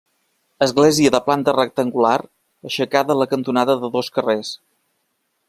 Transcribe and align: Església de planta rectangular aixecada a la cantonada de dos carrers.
Església 0.65 1.11
de 1.15 1.19
planta 1.27 1.53
rectangular 1.57 2.15
aixecada 2.69 3.17
a 3.17 3.21
la 3.21 3.29
cantonada 3.35 3.77
de 3.85 3.93
dos 3.99 4.11
carrers. 4.19 4.53